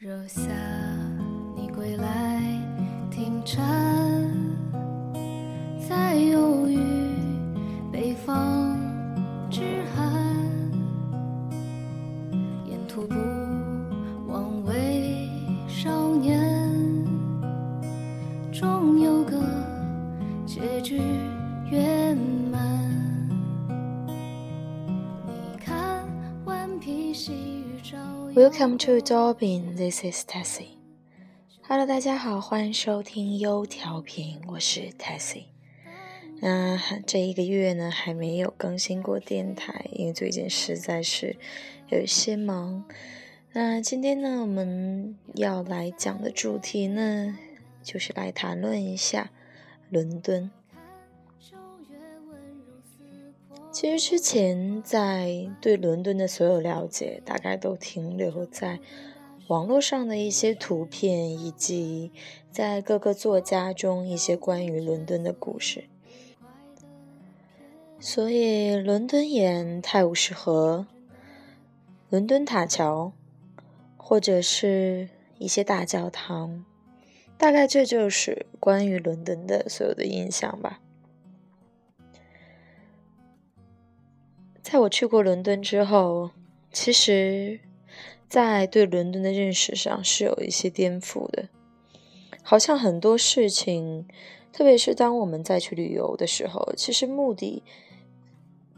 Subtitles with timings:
[0.00, 0.42] 若下
[1.56, 2.40] 你归来
[3.10, 3.60] 停船，
[5.88, 6.57] 在有
[28.38, 30.78] Welcome to Dobbin, this is Tessie.
[31.62, 35.46] Hello，大家好，欢迎收听优调频，我是 Tessie。
[36.40, 41.34] 那这一个月呢，还没有更新过电台，因为最近实在是
[41.88, 42.84] 有一些忙。
[43.54, 47.36] 那今天呢，我们要来讲的主题呢，
[47.82, 49.32] 就是来谈论一下
[49.90, 50.48] 伦敦。
[53.70, 58.80] 其实之前在对伦敦的所有了解，大概都停留在
[59.46, 62.10] 网络上的一些图片，以及
[62.50, 65.84] 在各个作家中一些关于伦敦的故事。
[68.00, 70.86] 所以，伦敦眼、泰晤士河、
[72.10, 73.12] 伦敦塔桥，
[73.96, 76.64] 或者是一些大教堂，
[77.36, 80.80] 大概这就是关于伦敦的所有的印象吧。
[84.70, 86.30] 在我去过伦敦之后，
[86.70, 87.58] 其实，
[88.28, 91.48] 在对伦敦的认识上是有一些颠覆的。
[92.42, 94.06] 好像很多事情，
[94.52, 97.62] 特别是当我们再去旅游的时候，其实目的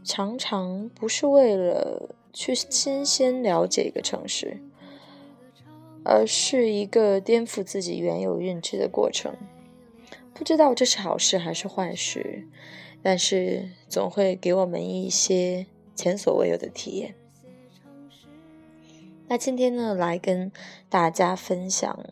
[0.01, 4.61] 常常不是为了去新鲜了解一个城市，
[6.05, 9.35] 而是一个颠覆自己原有认知的过程。
[10.33, 12.47] 不知道这是好事还是坏事，
[13.03, 15.65] 但是总会给我们一些
[16.01, 17.13] 前所未有的体验。
[19.27, 20.51] 那今天呢，来跟
[20.89, 22.03] 大家分享，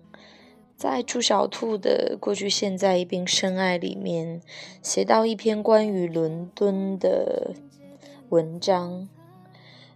[0.78, 4.42] 在朱小兔的《过去、现在一并深爱》里面
[4.84, 7.56] 写到一篇关于伦敦的
[8.30, 9.10] 文章，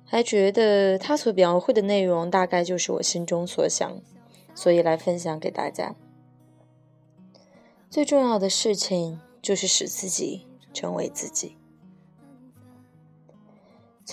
[0.03, 4.01] 还觉得他所描绘的内容大概就是我心中所想，
[4.55, 5.95] 所以来分享给大家。
[7.89, 11.55] 最重要的事情就是使自己成为自己。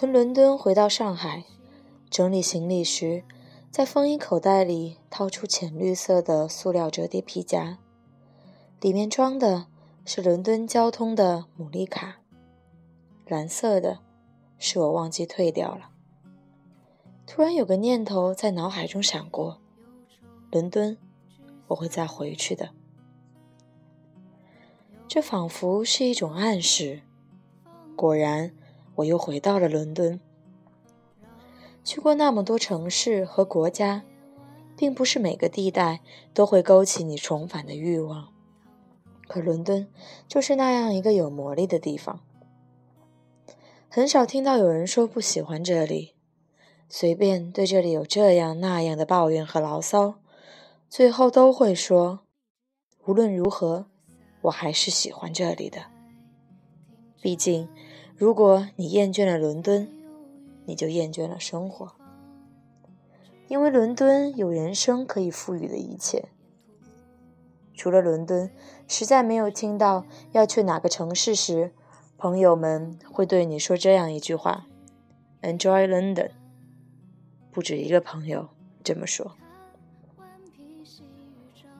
[0.01, 1.45] 从伦敦回到上海，
[2.09, 3.23] 整理行李时，
[3.71, 7.77] 在风衣口袋里掏出浅绿色的塑料折叠皮夹，
[8.81, 9.67] 里面装的
[10.07, 12.17] 是伦敦交通的牡蛎卡，
[13.27, 13.99] 蓝色的
[14.57, 15.91] 是我忘记退掉了。
[17.27, 19.61] 突然有个念头在脑海中闪过：
[20.51, 20.97] 伦敦，
[21.67, 22.71] 我会再回去的。
[25.07, 27.03] 这仿佛是一种暗示。
[27.95, 28.55] 果然，
[29.01, 30.21] 我又回到了伦敦。
[31.85, 34.03] 去过那么多城市和国家，
[34.77, 36.01] 并不是每个地带
[36.33, 38.29] 都会勾起你重返的欲望。
[39.27, 39.89] 可伦敦
[40.27, 42.21] 就是那样一个有魔力的地方。
[43.89, 46.15] 很少听到有人说不喜欢这里，
[46.89, 50.15] 随便对这里有这样那样的抱怨和牢骚，
[50.89, 52.21] 最后都会说：
[53.07, 53.87] 无论如何。
[54.43, 55.83] 我还是喜欢这里的。
[57.21, 57.69] 毕竟，
[58.21, 59.89] 如果你厌倦了伦敦，
[60.67, 61.93] 你就厌倦了生活。
[63.49, 66.29] 因为伦敦有人生可以赋予的一切。
[67.73, 68.51] 除了伦敦，
[68.87, 71.73] 实在没有听到要去哪个城市时，
[72.19, 74.67] 朋友们会对你说这样一句话
[75.41, 76.33] ：“Enjoy London。”
[77.51, 78.51] 不止一个朋友
[78.85, 79.33] 这么说。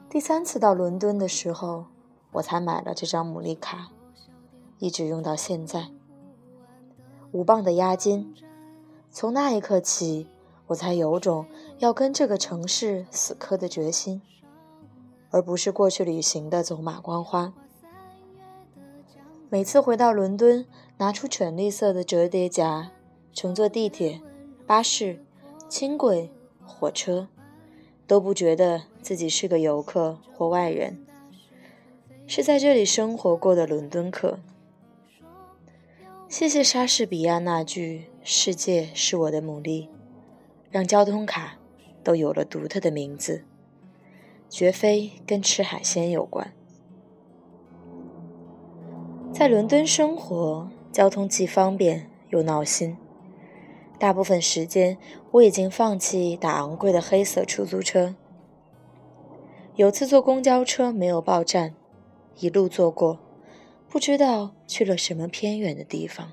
[0.09, 1.85] 第三次到伦敦的时候。
[2.31, 3.91] 我才买了这张牡蛎卡，
[4.79, 5.89] 一直用到现在。
[7.31, 8.35] 五磅的押金，
[9.09, 10.27] 从那一刻起，
[10.67, 11.45] 我才有种
[11.79, 14.21] 要跟这个城市死磕的决心，
[15.29, 17.53] 而不是过去旅行的走马观花。
[19.49, 20.65] 每次回到伦敦，
[20.97, 22.91] 拿出浅绿色的折叠夹，
[23.33, 24.21] 乘坐地铁、
[24.67, 25.23] 巴士、
[25.69, 26.29] 轻轨、
[26.65, 27.29] 火车，
[28.05, 31.05] 都不觉得自己是个游客或外人。
[32.27, 34.39] 是在这里生活过的伦敦客。
[36.31, 39.89] 谢谢莎士比亚那句“世界是我的牡蛎”，
[40.71, 41.57] 让交通卡
[42.05, 43.43] 都有了独特的名字，
[44.49, 46.53] 绝非跟吃海鲜有关。
[49.33, 52.95] 在伦敦生活，交通既方便又闹心。
[53.99, 54.97] 大部分时间，
[55.31, 58.15] 我已经放弃打昂贵的黑色出租车。
[59.75, 61.75] 有次坐公交车没有报站。
[62.39, 63.19] 一路坐过，
[63.91, 66.31] 不知道去了什么偏远的地方，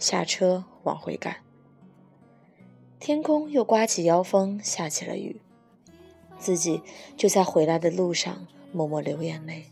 [0.00, 1.36] 下车往回赶。
[2.98, 5.40] 天空又刮起妖风，下起了雨。
[6.40, 6.82] 自己
[7.16, 9.66] 就在回来的路上默默流眼泪。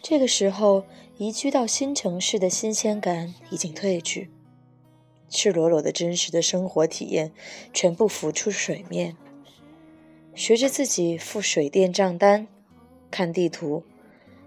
[0.00, 0.84] 这个时候，
[1.18, 4.30] 移居到新城市的新鲜感已经褪去，
[5.28, 7.32] 赤裸裸的真实的生活体验
[7.72, 9.16] 全部浮出水面。
[10.32, 12.46] 学着自己付水电账单，
[13.10, 13.82] 看地图，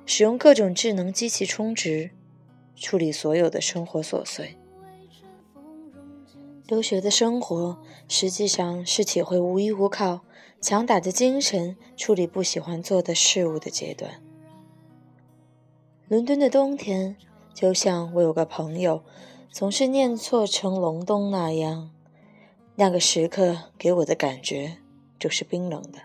[0.08, 2.12] 使用各种智能机器充值，
[2.78, 4.58] 处理所有的生活琐碎。
[6.66, 7.78] 留学的生活
[8.08, 10.22] 实际上是体会无依无靠、
[10.62, 14.24] 强打着精神处理不喜欢做的事物的阶段。
[16.08, 17.18] 伦敦的冬天，
[17.54, 19.04] 就像我有个朋友
[19.52, 21.92] 总是念错成隆冬那样，
[22.76, 24.78] 那个时刻给我的感觉
[25.20, 26.00] 就是冰冷的。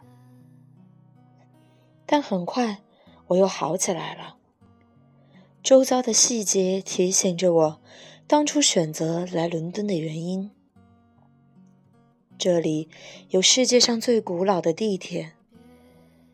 [2.04, 2.82] 但很快
[3.32, 4.36] 我又好起来了。
[5.62, 7.80] 周遭的细节提醒着我。
[8.26, 10.50] 当初选择来伦敦的原因，
[12.38, 12.88] 这里
[13.28, 15.32] 有世界上最古老的地铁，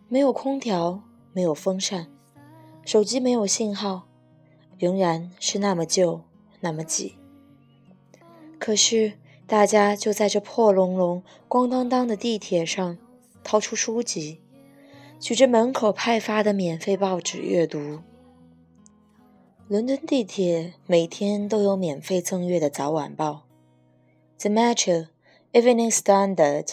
[0.08, 1.02] 没有空调，
[1.32, 2.06] 没有风扇，
[2.84, 4.06] 手机没有信号，
[4.78, 6.20] 仍然是那么旧，
[6.60, 7.16] 那么挤。
[8.60, 9.14] 可是
[9.46, 12.96] 大家就在这破隆隆、咣当当的地铁上，
[13.42, 14.40] 掏出书籍，
[15.20, 18.00] 举着门口派发的免费报纸阅读。
[19.66, 23.46] 伦敦地铁每天都有免费赠阅的早晚报，
[24.40, 25.08] 《The Metro
[25.52, 26.64] Evening Standard》。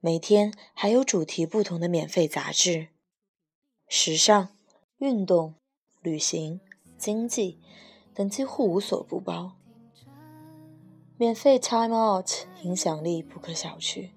[0.00, 2.88] 每天还有主题不同的免费杂志，
[3.88, 4.48] 时尚、
[4.98, 5.54] 运动、
[6.00, 6.60] 旅行、
[6.96, 7.60] 经济
[8.14, 9.56] 等几乎无所不包。
[11.18, 12.30] 免费 Time Out
[12.62, 14.10] 影响力不可小觑。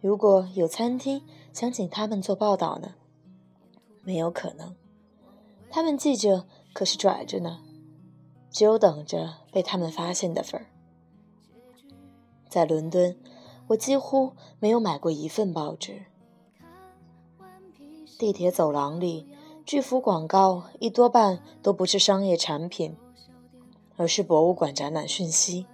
[0.00, 1.22] 如果有餐厅
[1.56, 2.96] 想请他们做报道呢？
[4.04, 4.76] 没有可能。
[5.70, 7.62] 他们记者可是拽着呢，
[8.50, 10.66] 只有等着被他们发现的份儿。
[12.46, 13.18] 在伦敦，
[13.68, 16.02] 我几乎没有买过一份报纸。
[18.18, 19.26] 地铁走廊里，
[19.64, 22.94] 巨幅广告一多半都不是商业产品，
[23.96, 25.64] 而是博物馆展览讯息、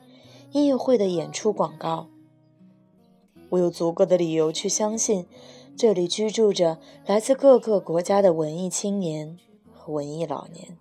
[0.53, 2.07] 音乐会的演出广告。
[3.51, 5.27] 我有足够的理由去相信，
[5.77, 9.39] 这里居住着来自各个国家的文艺青年。
[9.85, 10.79] 和文艺老年，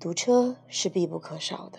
[0.00, 1.78] 堵车是必不可少的，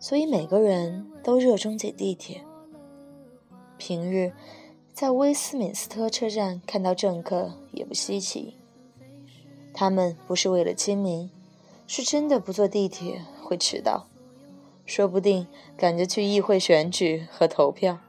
[0.00, 2.42] 所以每个人都热衷挤地铁。
[3.78, 4.32] 平日
[4.92, 8.56] 在威斯敏斯特车站看到政客也不稀奇，
[9.72, 11.30] 他们不是为了亲民，
[11.86, 14.08] 是真的不坐地铁会迟到，
[14.84, 15.46] 说不定
[15.76, 18.00] 赶着去议会选举和投票。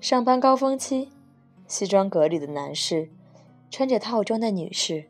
[0.00, 1.10] 上班高峰期，
[1.68, 3.10] 西装革履的男士。
[3.70, 5.04] 穿着套装的女士，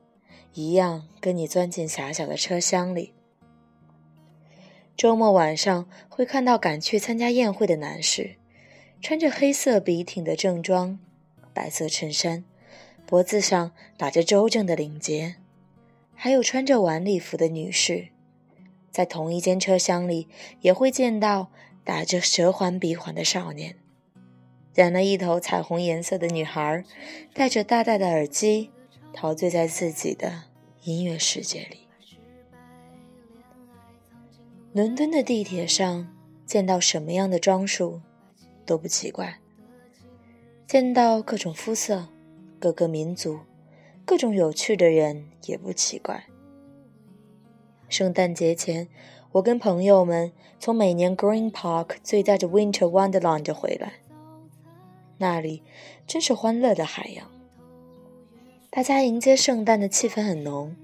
[0.53, 3.15] 一样跟你钻进狭小的车厢里。
[4.97, 8.35] 周末晚上会看到赶去参加宴会的男士，
[9.01, 10.99] 穿着黑色笔挺的正装，
[11.55, 12.45] 白色衬衫，
[13.07, 15.37] 脖子上打着周正的领结；
[16.15, 18.09] 还有穿着晚礼服的女士，
[18.91, 20.29] 在同一间车厢里
[20.61, 21.51] 也会见到
[21.85, 23.80] 打着蛇环鼻环的少年。
[24.75, 26.85] 染了一头彩虹颜色的女孩，
[27.35, 28.71] 戴着大大的耳机，
[29.13, 30.45] 陶醉在自己的
[30.85, 31.89] 音乐世界里。
[34.73, 36.07] 伦敦的地铁上
[36.47, 38.01] 见到什么样的装束
[38.65, 39.41] 都不奇怪，
[40.69, 42.07] 见到各种肤色、
[42.61, 43.41] 各个民族、
[44.05, 46.27] 各种有趣的人也不奇怪。
[47.89, 48.87] 圣诞节前，
[49.33, 53.95] 我跟朋友们从每年 Green Park 最大的 Winter Wonderland 回来。
[55.21, 55.63] 那里
[56.07, 57.31] 真是欢乐的海洋，
[58.71, 60.75] 大家迎接圣诞的气氛很浓。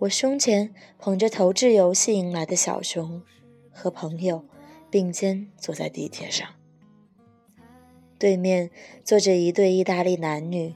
[0.00, 3.22] 我胸前捧着投掷游戏赢来的小熊，
[3.72, 4.44] 和朋友
[4.90, 6.46] 并肩坐在地铁上。
[8.18, 8.70] 对面
[9.02, 10.74] 坐着一对意大利男女，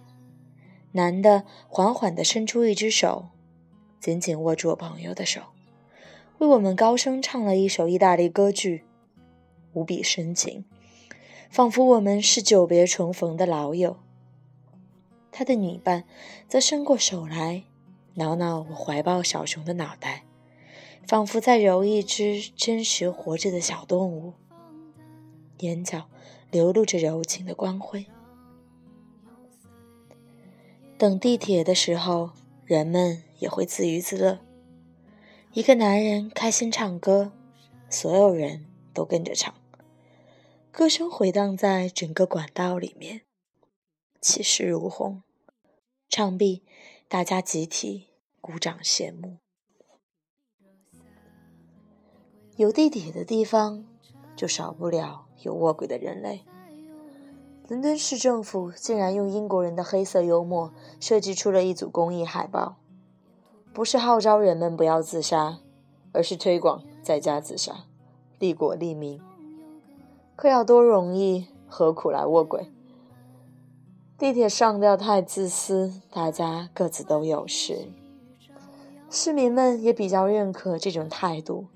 [0.93, 3.29] 男的缓缓地伸出一只手，
[4.01, 5.43] 紧紧握住我朋友的手，
[6.39, 8.85] 为我们高声唱了一首意大利歌剧，
[9.75, 10.65] 无比深情。
[11.49, 13.97] 仿佛我们是久别重逢的老友。
[15.31, 16.05] 他的女伴
[16.49, 17.65] 则伸过手来，
[18.15, 20.25] 挠挠我怀抱小熊的脑袋，
[21.07, 24.35] 仿佛在揉一只真实活着的小动物，
[25.59, 26.09] 眼角
[26.51, 28.07] 流露着柔情的光辉。
[30.97, 32.31] 等地铁的时候，
[32.65, 34.41] 人们也会自娱自乐。
[35.53, 37.33] 一个男人开心唱歌，
[37.89, 39.55] 所有人都跟着唱。
[40.79, 43.23] 歌声回荡在整个管道里面，
[44.21, 45.25] 气势如虹。
[46.09, 46.63] 唱毕，
[47.09, 49.39] 大家集体鼓掌谢幕。
[52.55, 53.85] 有地铁的地方，
[54.37, 56.45] 就少不了有卧轨的人类。
[57.67, 62.77] 伦敦市政府竟然用英国人的黑色幽默设计出了一组公益海报，
[63.73, 65.59] 不是号召人们不要自杀，
[66.13, 67.87] 而是推广在家自杀，
[68.39, 69.21] 利国利民。
[70.39, 72.71] 可要多容易，何苦来卧轨？
[74.17, 77.89] 地铁上吊太自私，大家各自都有事。
[79.11, 81.67] 市民们也比较认可这种态度。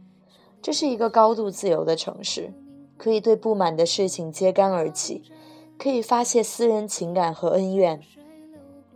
[0.62, 2.52] 这是一个高度自由的城市，
[2.96, 5.24] 可以对不满的事情揭竿而起，
[5.76, 8.00] 可以发泄私人情感和恩怨，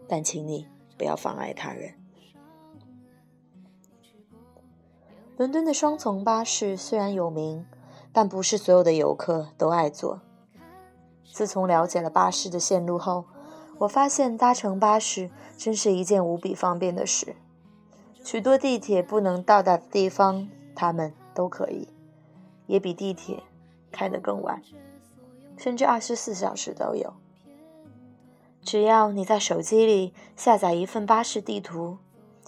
[0.07, 1.95] 但请你不要妨碍他人。
[5.37, 7.67] 伦敦的双层巴士虽然有名，
[8.17, 10.23] 但不是所有的游客都爱坐。
[11.31, 13.27] 自从了解了巴士的线路后，
[13.81, 17.37] 我发现搭乘巴士真是一件无比方便的事。
[18.25, 21.13] 许多地铁不能到达的地方，他们。
[21.35, 21.87] 都可以，
[22.67, 23.43] 也比地铁
[23.93, 24.63] 开得更晚，
[25.59, 27.13] 甚至二十四小时都有。
[28.63, 31.99] 只要你在手机里下载一份巴士地图，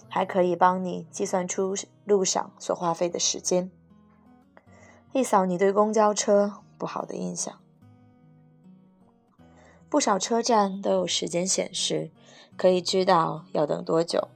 [0.07, 3.69] 还可以帮你计算出路上所花费的时间，
[5.11, 7.59] 一扫你对公交车不好的印象。
[9.89, 12.11] 不少车站都有时间显示，
[12.55, 14.27] 可以知道要等多久，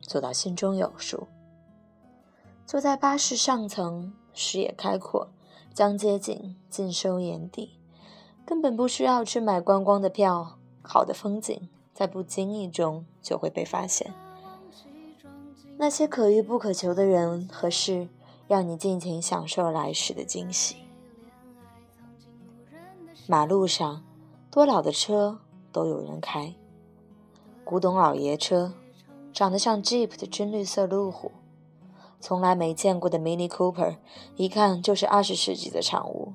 [0.00, 1.28] 做到心中有数。
[2.64, 5.28] 坐在巴士上层，视野开阔，
[5.74, 7.78] 将街景尽收眼底，
[8.46, 10.58] 根本不需要去买观光的票。
[10.82, 14.14] 好的风景在不经意中就会被发现。
[15.76, 18.08] 那些可遇不可求的人和事，
[18.48, 20.76] 让你尽情享受来时的惊喜。
[23.26, 24.04] 马路上，
[24.50, 25.40] 多老的车
[25.72, 26.54] 都有人开，
[27.64, 28.72] 古董老爷车，
[29.32, 31.32] 长得像 Jeep 的军绿色路虎。
[32.18, 33.96] 从来没见过的 Mini Cooper，
[34.36, 36.32] 一看就是二十世纪的产物。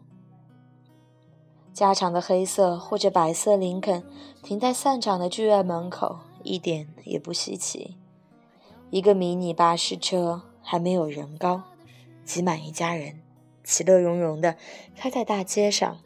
[1.74, 4.04] 加长的黑色或者白色林肯
[4.44, 7.98] 停在散场的剧院门口，一点也不稀奇。
[8.90, 11.64] 一个迷你巴士车还没有人高，
[12.24, 13.22] 挤满一家人，
[13.64, 14.58] 其乐融融的
[14.96, 16.00] 开在大街上，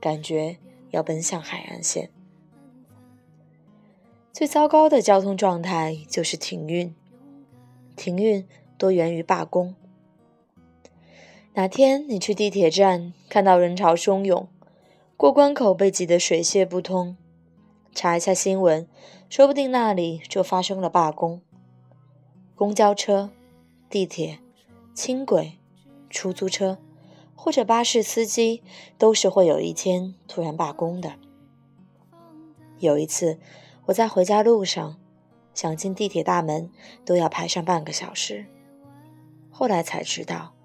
[0.00, 0.58] 感觉
[0.90, 2.10] 要奔向海岸线。
[4.32, 6.94] 最糟糕的交通状态就是停运，
[7.96, 8.46] 停运。
[8.78, 9.74] 多源于罢工。
[11.54, 14.46] 哪天你去地铁站，看到人潮汹涌，
[15.16, 17.16] 过关口被挤得水泄不通，
[17.92, 18.86] 查一下新闻，
[19.28, 21.42] 说不定那里就发生了罢工。
[22.54, 23.30] 公交车、
[23.90, 24.38] 地铁、
[24.98, 25.60] 轻轨、
[26.10, 26.76] 出租车
[27.36, 28.64] 或者巴士司机，
[28.98, 31.14] 都是会有一天突然罢工的。
[32.80, 33.38] 有一次，
[33.86, 34.98] 我在回家路上，
[35.54, 36.72] 想进地铁大门，
[37.04, 38.46] 都要排上半个小时。
[39.50, 40.56] 后来才知道，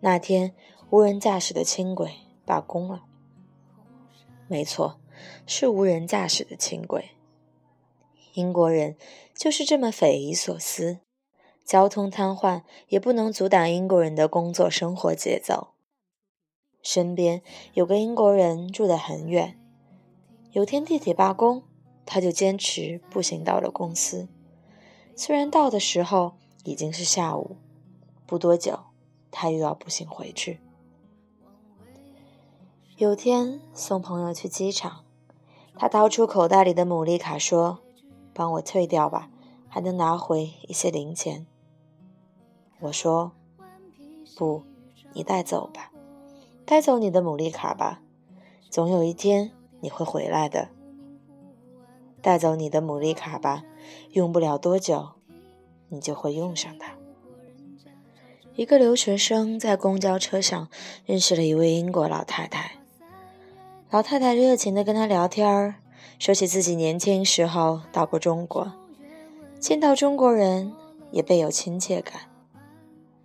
[0.00, 0.54] 那天
[0.88, 2.12] 无人驾驶的轻轨
[2.46, 3.04] 罢工了。
[4.48, 4.98] 没错，
[5.46, 7.10] 是无人驾驶的轻轨。
[8.32, 8.96] 英国人
[9.34, 11.00] 就是这么匪夷所思，
[11.72, 15.68] 交通瘫痪也不能阻挡英国人的工作生活节奏。
[16.82, 17.40] 身边
[17.72, 19.58] 有个英国人住得很远，
[20.50, 21.62] 有天地铁罢工，
[22.04, 24.28] 他就坚持步行到了公司。
[25.16, 27.56] 虽然到的时候已经是下午。
[28.26, 28.78] 不多久，
[29.30, 30.60] 他又要步行回去。
[32.98, 35.06] 有天送朋友去机场，
[35.78, 37.78] 他掏出口袋里的牡蛎卡说
[38.34, 39.30] ：“帮我退掉吧，
[39.70, 41.46] 还能拿回一些零钱。”
[42.82, 43.30] 我说
[44.36, 44.64] ：“不，
[45.12, 45.92] 你带走吧，
[46.64, 48.02] 带走你的牡蛎卡吧，
[48.68, 50.68] 总有一天你会回来的。
[52.20, 53.62] 带走你的牡蛎卡吧，
[54.10, 55.10] 用不了多久，
[55.90, 56.96] 你就会用上它。”
[58.56, 60.68] 一个留学生在公交车上
[61.06, 62.72] 认识了一位英国老太太，
[63.90, 65.76] 老太太热情地跟他聊天，
[66.18, 68.72] 说起自己年轻时候到过中国，
[69.60, 70.74] 见到中国人
[71.12, 72.31] 也倍有亲切感。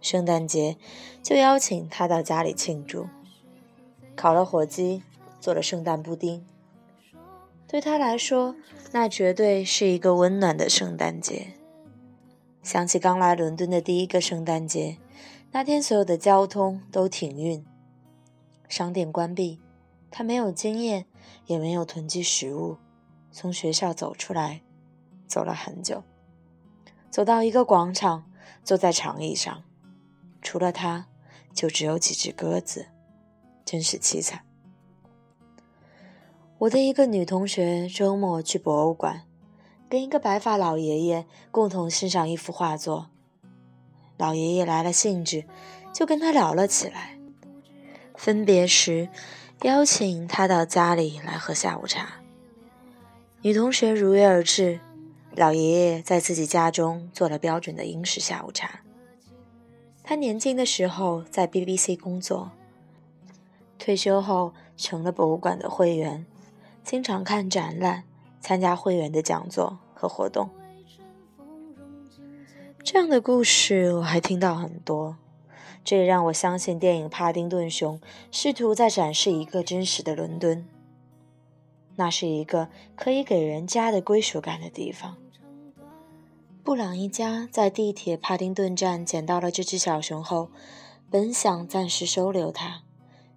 [0.08, 0.78] 圣诞节
[1.22, 3.08] 就邀请他到家里庆祝，
[4.16, 5.04] 烤了火鸡，
[5.42, 6.46] 做了圣诞布丁。
[7.68, 8.56] 对他来说，
[8.94, 11.48] 那绝对是一个温暖的圣诞节。
[12.64, 14.98] 想起刚来伦敦的第一个圣诞节。
[15.52, 17.66] 那天，所有的交通都停运，
[18.70, 19.60] 商店关闭。
[20.10, 21.06] 他没有经验，
[21.48, 22.78] 也没有囤积食物，
[23.34, 24.62] 从学校走出来，
[25.28, 26.02] 走了很久，
[27.10, 28.32] 走到一个广场，
[28.64, 29.64] 坐在长椅上，
[30.50, 31.08] 除了他，
[31.54, 32.86] 就只有几只鸽子，
[33.66, 34.46] 真是凄惨。
[36.58, 39.24] 我的一个女同学周末去博物馆，
[39.90, 43.10] 跟一个白发老爷爷共同欣赏一幅画作。
[44.16, 45.44] 老爷爷来了兴致，
[45.92, 47.20] 就跟他聊了起来。
[48.16, 49.10] 分别时，
[49.64, 52.22] 邀请他到家里来喝下午茶。
[53.42, 54.80] 女同学如约而至，
[55.36, 58.80] 老爷爷在自己家中做了标准的英式下午茶。
[60.10, 62.52] 他年轻的时候在 BBC 工作，
[63.78, 66.26] 退休后成了博物馆的会员，
[66.82, 68.06] 经常看展览，
[68.40, 70.50] 参加会员的讲座和活动。
[72.82, 75.18] 这样的故事我还听到很多。
[75.84, 78.00] 这也让我相信，电影《帕丁顿熊》
[78.32, 80.66] 试图在展示一个真实的伦敦。
[81.98, 85.18] 那是一个可以给人家的归属感的地方。
[86.68, 90.50] 布朗一家在地铁帕丁顿站捡到了这只小熊后，
[91.10, 92.82] 本想暂时收留它，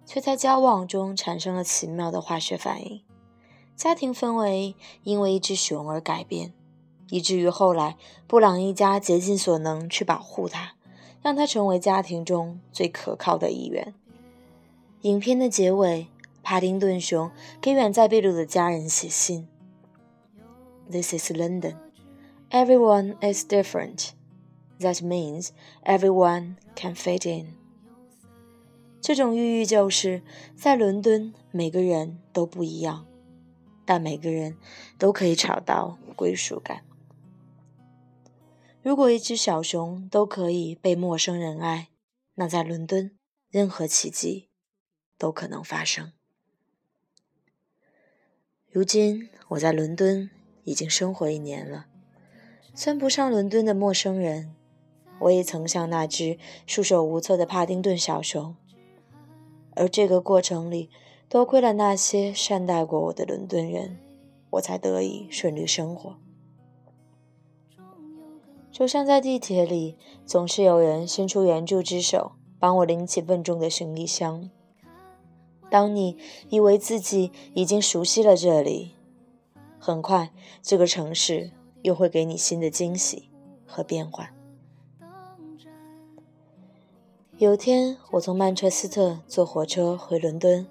[0.05, 3.01] 却在交往中产生了奇妙的化学反应。
[3.73, 6.51] 家庭氛围因为一只熊而改变，
[7.09, 7.95] 以至于后来
[8.27, 10.73] 布朗一家竭尽所能去保护它。
[11.21, 13.93] 让它成为家庭中最可靠的一员。
[15.03, 16.07] 影片的结尾，
[16.43, 19.47] 帕丁顿熊给远在秘鲁的家人写信
[20.91, 21.75] ：“This is London.
[22.51, 24.11] Everyone is different.
[24.79, 25.51] That means
[25.85, 27.55] everyone can fit in.”
[28.99, 30.21] 这种寓意就是
[30.55, 33.07] 在伦敦，每个人都不一样，
[33.85, 34.57] 但每个人
[34.97, 36.83] 都可以找到归属感。
[38.81, 41.87] 如果一只小熊都可以被陌生人爱，
[42.35, 43.17] 那在伦敦，
[43.49, 44.49] 任何奇迹
[45.17, 46.11] 都可能发生。
[48.69, 50.29] 如今我在伦敦
[50.63, 51.87] 已经生活一年了，
[52.73, 54.53] 算不上伦敦的陌生人。
[55.19, 58.55] 我也曾像那只束手无策的帕丁顿小熊，
[59.75, 60.89] 而这个过程里，
[61.29, 63.99] 多亏了那些善待过我的伦敦人，
[64.49, 66.15] 我才得以顺利生活。
[68.71, 74.49] 就像在地铁里，总是有人伸出援助之手，帮我拎起笨重的行李箱。
[75.69, 76.17] 当你
[76.49, 78.95] 以为自己已经熟悉了这里，
[79.77, 80.31] 很快
[80.63, 83.29] 这个城市又会给你新的惊喜
[83.65, 84.31] 和变化。
[87.37, 90.67] 有天，我从曼彻斯特坐火车回伦敦，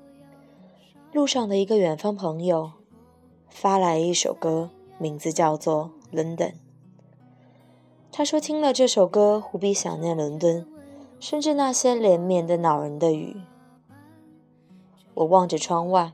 [1.12, 2.72] 路上的一个远方朋友
[3.48, 6.36] 发来一首歌，名字叫做《London》。
[8.12, 10.66] 他说：“听了这首歌，无比想念伦敦，
[11.18, 13.40] 甚至那些连绵的恼人的雨。”
[15.14, 16.12] 我望着窗外，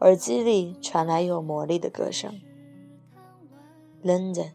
[0.00, 2.40] 耳机里传来有魔力的歌声
[4.05, 4.51] ：“London,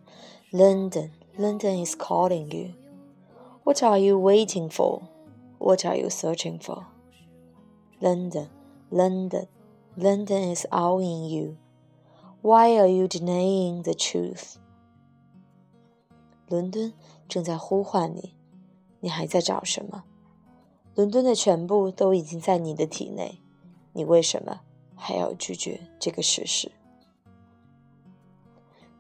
[0.53, 2.75] London, London is calling you.
[3.65, 5.03] What are you waiting for?
[5.59, 6.87] What are you searching for?
[8.01, 8.49] London,
[8.91, 9.47] London,
[9.97, 11.57] London is eyeing you.
[12.43, 14.57] Why are you denying the truth?”
[16.49, 16.93] 伦敦
[17.29, 18.35] 正在呼唤你，
[19.01, 20.05] 你还在找什么？
[20.95, 23.41] 伦敦的全部都已经在你的体内，
[23.93, 24.61] 你为什么
[24.95, 26.71] 还要拒绝这个事实？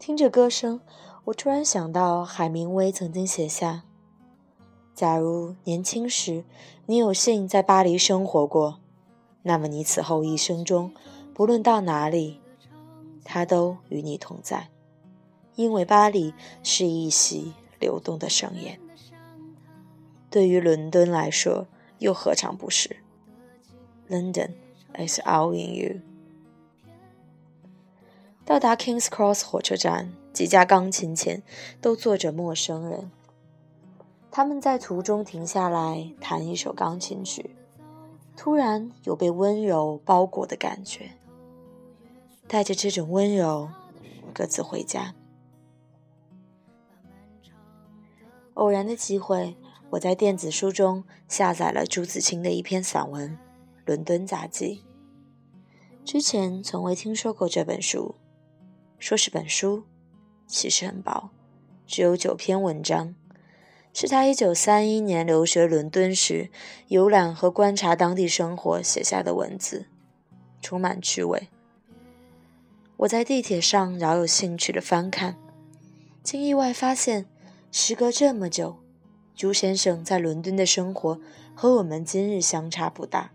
[0.02, 0.82] 听着歌声，
[1.26, 3.84] 我突然想到海明威曾经写下
[4.96, 6.44] ：“假如年轻时
[6.88, 8.80] 你有幸在巴黎生活过，
[9.44, 10.92] 那么你此后一生中，
[11.36, 12.42] 不论到哪里，
[13.24, 14.70] 他都与你同在。”
[15.54, 16.34] 因为巴黎
[16.64, 18.80] 是一袭流动的盛宴，
[20.32, 21.68] 对于伦敦来说，
[22.00, 22.98] 又何尝不是
[24.10, 24.54] ？London
[24.98, 26.11] is all in you。
[28.44, 31.44] 到达 Kings Cross 火车站，几架钢琴前
[31.80, 33.12] 都坐着陌生人，
[34.30, 37.56] 他们在途中停下来弹一首钢琴曲，
[38.36, 41.12] 突然有被温柔包裹的感觉，
[42.48, 43.70] 带着这种温柔，
[44.34, 45.14] 各自回家。
[48.56, 49.56] 偶然的机会，
[49.92, 53.32] 我在电子书中下载了朱自清的一篇散文
[53.86, 54.84] 《伦敦杂记》。
[56.04, 58.16] 之前从未听说过这本书，
[59.02, 59.84] 说是本书，
[60.46, 61.32] 其实很薄，
[61.88, 63.16] 只有九篇文章，
[63.96, 66.52] 是他1931年留学伦敦时
[66.88, 69.88] 游览和观察当地生活写下的文字，
[70.62, 71.50] 充满趣味。
[72.98, 75.36] 我在地铁上饶有兴趣的翻看，
[76.22, 77.26] 竟意外发现。
[77.72, 78.78] 时隔这么久，
[79.34, 81.20] 朱先生在伦敦的生活
[81.56, 83.32] 和我们今日相差不大。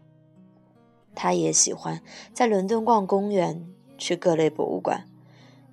[1.17, 2.01] 他也喜欢
[2.33, 3.67] 在伦敦逛公园，
[3.99, 5.09] 去各类博物馆，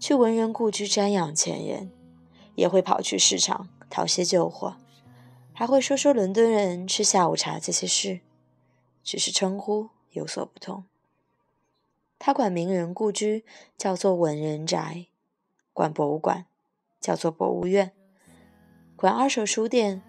[0.04, 1.90] 去文人故居瞻仰前人，
[2.56, 4.76] 也会跑去市场淘些旧货，
[5.54, 8.20] 还会说说伦敦人吃下午茶这些事，
[9.02, 10.84] 只是称呼有所不同。
[12.20, 13.46] 他管名人故居
[13.78, 15.06] 叫做文人宅，
[15.72, 16.48] 管博物馆
[17.00, 17.94] 叫做博物院。
[18.98, 20.02] 管二手书店，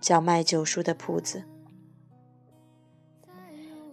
[0.00, 1.42] 叫卖旧书的铺子。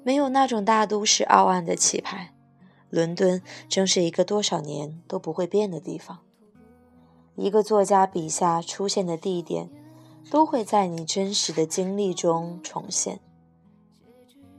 [0.03, 2.36] 没有那种大都市傲岸的气派。
[2.89, 6.19] 伦敦正是一个多少年都不会变的地方。
[7.35, 9.69] 一个作家笔下出现的地点，
[10.31, 13.19] 都会在你真实的经历中重现。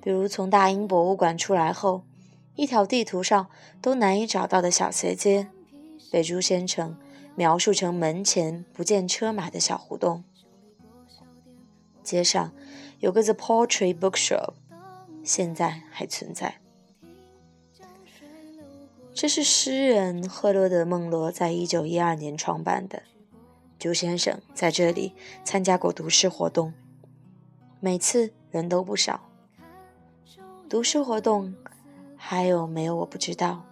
[0.00, 2.02] 比如从大英博物馆出来后，
[2.54, 3.48] 一条地图上
[3.82, 5.48] 都难以找到的小斜街，
[6.12, 6.96] 被朱先生
[7.34, 10.22] 描述成门前不见车马的小胡同。
[12.04, 12.52] 街上
[13.00, 14.54] 有个 The Portrait Bookshop，
[15.24, 16.60] 现在还存在。
[19.20, 23.02] 这是诗人赫罗德·孟罗在一九一二年创办的。
[23.76, 26.72] 朱先生在这里参加过读诗活动，
[27.80, 29.28] 每次人都不少。
[30.70, 31.52] 读诗活动
[32.16, 33.64] 还有没有我不知道，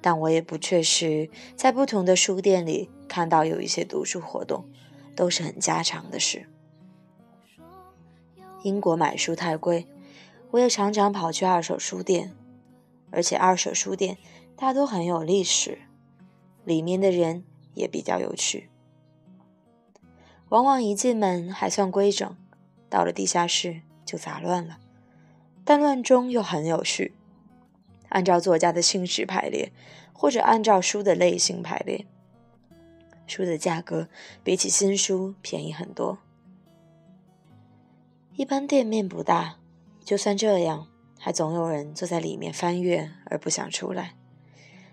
[0.00, 4.64] 但我也不确实在不同的书店里看到有一些读书活动，
[5.16, 6.46] 都是很家常的事。
[8.62, 9.88] 英国买书太贵，
[10.52, 12.32] 我也常常跑去二手书店，
[13.10, 14.16] 而且二手书店。
[14.56, 15.78] 大都很有历史，
[16.64, 18.70] 里面的人也比较有趣。
[20.50, 22.36] 往往一进门还算规整，
[22.88, 24.78] 到了地下室就杂乱了，
[25.64, 27.14] 但乱中又很有序。
[28.10, 29.72] 按照作家的姓氏排列，
[30.12, 32.06] 或者按照书的类型排列，
[33.26, 34.08] 书的价格
[34.44, 36.18] 比起新书便宜很多。
[38.36, 39.56] 一般店面不大，
[40.04, 40.86] 就算这样，
[41.18, 44.14] 还总有人坐在里面翻阅而不想出来。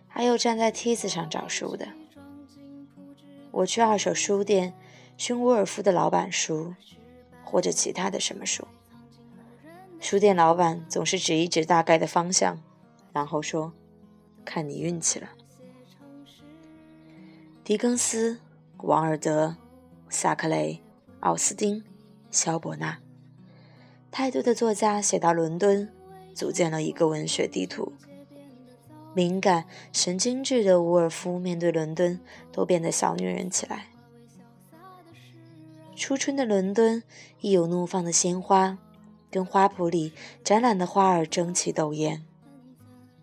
[0.10, 1.88] 还有站在梯子上找书的。
[3.52, 4.74] 我去二手书店
[5.16, 6.74] 寻沃尔夫的老板书，
[7.46, 8.68] 或者其他的什么书。
[10.00, 12.62] 书店老板总是指一指大概的方向，
[13.14, 13.74] 然后说
[14.44, 15.30] ：“看你运气了。”
[17.64, 18.40] 狄更斯、
[18.78, 19.56] 王尔德、
[20.10, 20.82] 萨克雷、
[21.20, 21.84] 奥斯丁、
[22.32, 23.00] 肖伯纳，
[24.10, 25.92] 太多的作家写到伦敦，
[26.34, 27.92] 组建了一个文学地图。
[29.14, 32.20] 敏感、神经质的伍尔夫面对伦敦，
[32.52, 33.88] 都变得小女人起来。
[35.96, 37.04] 初春的伦敦，
[37.42, 38.78] 亦有怒放的鲜花，
[39.30, 42.24] 跟花圃里展览的花儿争奇斗艳。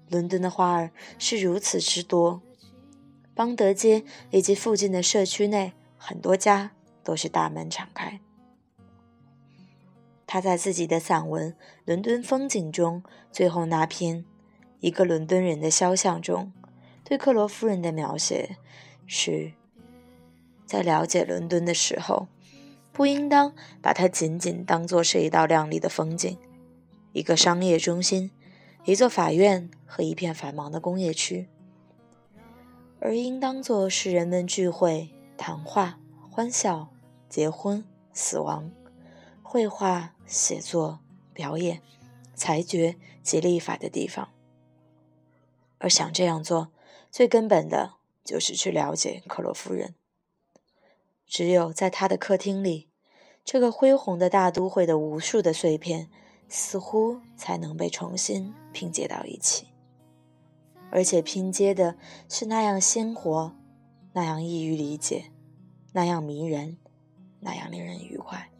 [0.08, 2.42] 伦敦的花儿是如此之多，
[3.34, 6.72] 邦德街以及附近的社区内，很多家
[7.02, 8.20] 都是大门敞开。
[10.26, 11.52] 他在自己的散文
[11.84, 14.24] 《伦敦风景》中，最后那篇。
[14.86, 16.52] 一个伦敦人的肖像中，
[17.02, 18.56] 对克罗夫人的描写
[19.04, 19.50] 是：
[20.64, 22.28] 在了解伦敦的时候，
[22.92, 26.38] 不应当把它仅仅当作是一道亮丽的风景，
[27.12, 28.30] 一个商业中心，
[28.84, 31.48] 一座法院和一片繁忙的工业区，
[33.00, 35.98] 而应当做是人们聚会、谈话、
[36.30, 36.90] 欢笑、
[37.28, 38.70] 结婚、死亡、
[39.42, 41.00] 绘画、写作、
[41.34, 41.82] 表演、
[42.36, 42.94] 裁决
[43.24, 44.28] 及立法的地方。
[45.78, 46.72] 而想这样做，
[47.10, 49.94] 最根本的就是去了解克洛夫人。
[51.26, 52.88] 只有在她的客厅里，
[53.44, 56.08] 这个恢宏的大都会的无数的碎片，
[56.48, 59.68] 似乎才能被重新拼接到一起。
[60.90, 61.96] 而且拼接的
[62.28, 63.56] 是那样鲜活，
[64.12, 65.32] 那样易于理解，
[65.92, 66.78] 那样迷人，
[67.40, 68.50] 那样令人愉快。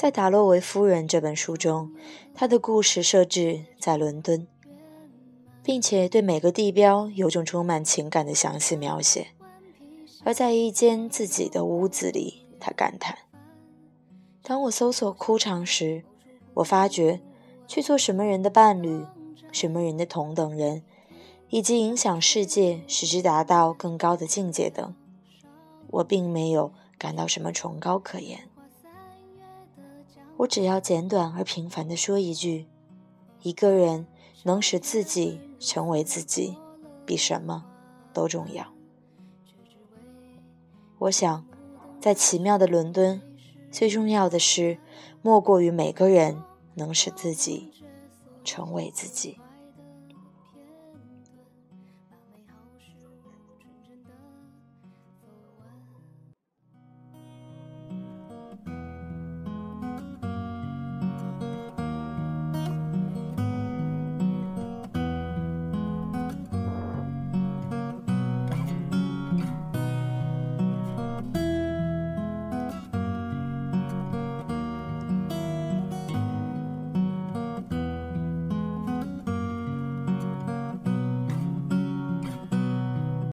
[0.00, 1.92] 在《达洛维夫人》这本书中，
[2.34, 4.48] 她的故事设置在伦敦，
[5.62, 9.26] 并且对每个地标有种充满情感的详细描写。
[10.24, 13.18] 而在一间自己的屋子里，她感叹
[14.42, 16.02] ：“当我搜索枯肠时，
[16.54, 17.20] 我发觉
[17.68, 19.04] 去做什么人的伴侣、
[19.52, 20.82] 什么人的同等人，
[21.50, 24.94] 以及影响世界使之达到更高的境界等，
[25.88, 28.44] 我并没有感到什么崇高可言。”
[30.40, 32.66] 我只要简短而平凡地说一句：
[33.42, 34.06] 一个人
[34.44, 36.56] 能使自己成为自己，
[37.04, 37.66] 比什么
[38.14, 38.66] 都重要。
[40.98, 41.44] 我想，
[42.00, 43.20] 在奇妙的伦敦，
[43.70, 44.78] 最重要的是，
[45.20, 46.42] 莫过于每个人
[46.74, 47.70] 能使自己
[48.42, 49.38] 成为自己。